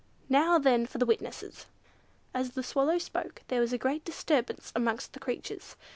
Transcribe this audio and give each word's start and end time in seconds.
Now 0.29 0.57
then 0.57 0.87
for 0.87 0.97
the 0.97 1.05
witnesses." 1.05 1.67
As 2.33 2.53
the 2.53 2.63
Swallow 2.63 2.97
spoke, 2.97 3.43
there 3.49 3.61
was 3.61 3.71
a 3.71 3.77
great 3.77 4.03
disturbance 4.03 4.71
amongst 4.75 5.13
the 5.13 5.19
creatures. 5.19 5.75